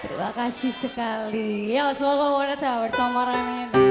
Terima 0.00 0.32
kasih 0.32 0.72
sekali. 0.72 1.76
Ya, 1.76 1.92
semoga 1.92 2.24
mau 2.32 2.44
bersama 2.88 3.28
Rani. 3.28 3.89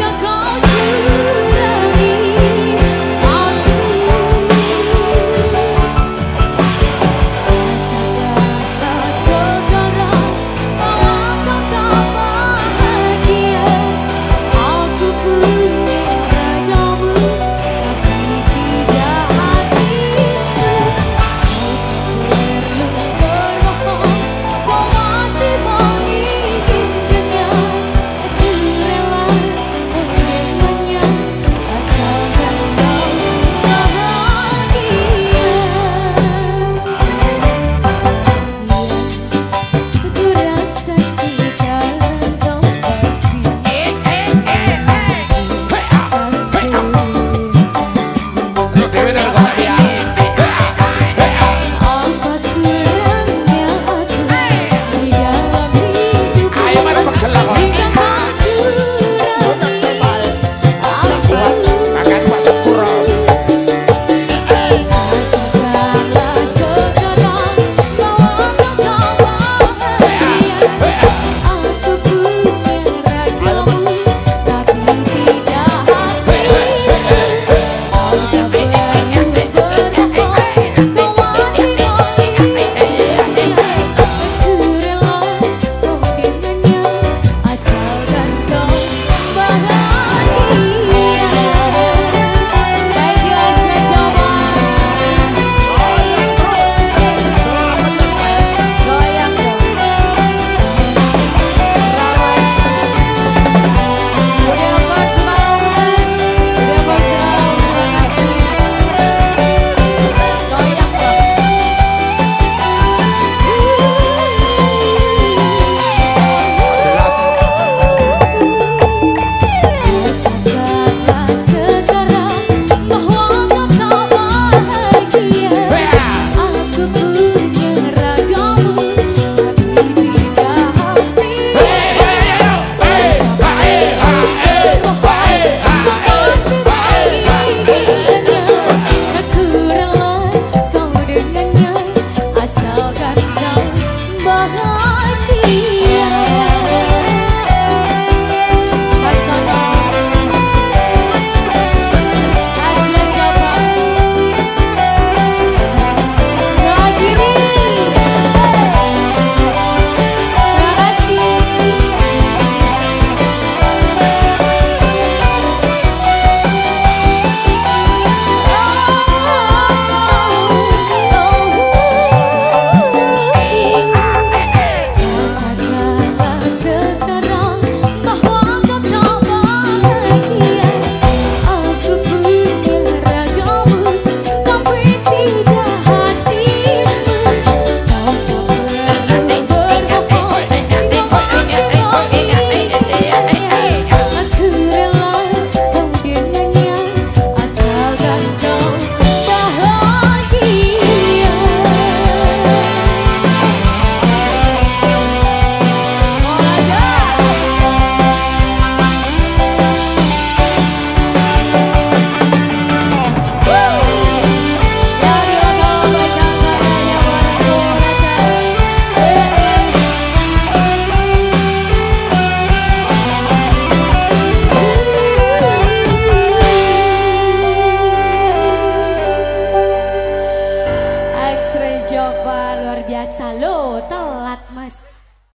gonna 0.00 0.62
go. 0.64 0.69